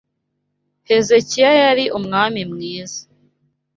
[0.87, 3.01] Hezekiya yari umwami mwiza